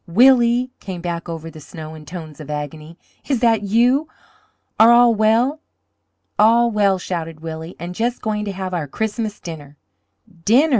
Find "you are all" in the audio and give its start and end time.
3.61-5.13